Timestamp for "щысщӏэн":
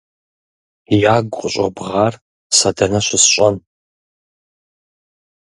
3.05-3.55